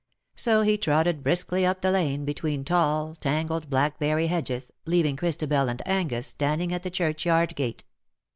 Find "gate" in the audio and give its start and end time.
7.55-7.83